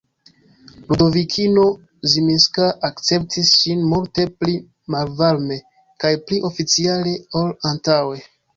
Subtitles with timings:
[0.91, 1.65] Ludovikino
[2.13, 4.57] Zminska akceptis ŝin multe pli
[4.97, 5.61] malvarme
[6.05, 8.23] kaj pli oficiale, ol antaŭe.